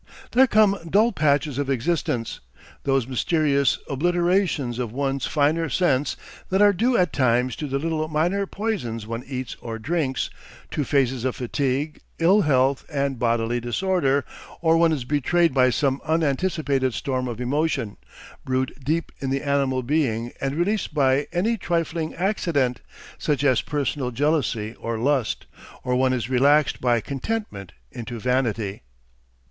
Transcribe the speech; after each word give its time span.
There 0.31 0.47
come 0.47 0.79
dull 0.89 1.11
patches 1.11 1.59
of 1.59 1.69
existence; 1.69 2.39
those 2.85 3.05
mysterious 3.07 3.77
obliterations 3.87 4.79
of 4.79 4.91
one's 4.91 5.27
finer 5.27 5.69
sense 5.69 6.17
that 6.49 6.59
are 6.59 6.73
due 6.73 6.97
at 6.97 7.13
times 7.13 7.55
to 7.57 7.67
the 7.67 7.77
little 7.77 8.07
minor 8.07 8.47
poisons 8.47 9.05
one 9.05 9.23
eats 9.27 9.55
or 9.61 9.77
drinks, 9.77 10.31
to 10.71 10.83
phases 10.83 11.23
of 11.23 11.35
fatigue, 11.35 11.99
ill 12.17 12.41
health 12.41 12.83
and 12.91 13.19
bodily 13.19 13.59
disorder, 13.59 14.25
or 14.59 14.75
one 14.75 14.91
is 14.91 15.03
betrayed 15.05 15.53
by 15.53 15.69
some 15.69 16.01
unanticipated 16.03 16.95
storm 16.95 17.27
of 17.27 17.39
emotion, 17.39 17.97
brewed 18.43 18.73
deep 18.83 19.11
in 19.19 19.29
the 19.29 19.43
animal 19.43 19.83
being 19.83 20.31
and 20.41 20.55
released 20.55 20.95
by 20.95 21.27
any 21.31 21.57
trifling 21.57 22.15
accident, 22.15 22.81
such 23.19 23.43
as 23.43 23.61
personal 23.61 24.09
jealousy 24.09 24.73
or 24.79 24.97
lust, 24.97 25.45
or 25.83 25.95
one 25.95 26.11
is 26.11 26.27
relaxed 26.27 26.81
by 26.81 26.99
contentment 27.01 27.71
into 27.91 28.19
vanity. 28.19 28.81